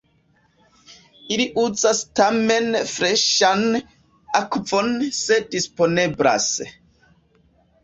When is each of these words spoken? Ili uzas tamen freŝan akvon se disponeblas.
Ili 1.35 1.43
uzas 1.63 1.99
tamen 2.21 2.79
freŝan 2.93 3.63
akvon 4.41 4.91
se 5.21 5.41
disponeblas. 5.55 6.51